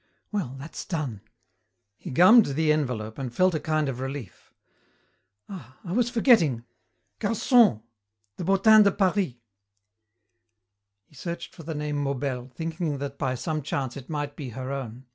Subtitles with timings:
[0.31, 1.21] Well, that's done."
[1.95, 4.51] He gummed the envelope and felt a kind of relief.
[5.47, 5.77] "Ah!
[5.83, 6.65] I was forgetting.
[7.19, 7.83] Garçon!
[8.37, 9.35] The Bottin de Paris."
[11.05, 14.71] He searched for the name Maubel, thinking that by some chance it might be her
[14.73, 15.05] own.